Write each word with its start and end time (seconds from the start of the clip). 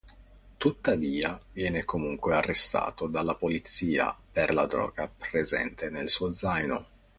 Tuttavia 0.57 1.39
viene 1.51 1.85
comunque 1.85 2.33
arrestato 2.33 3.05
dalla 3.05 3.35
polizia, 3.35 4.17
per 4.31 4.51
la 4.51 4.65
droga 4.65 5.07
presente 5.07 5.91
nel 5.91 6.09
suo 6.09 6.33
zaino. 6.33 6.87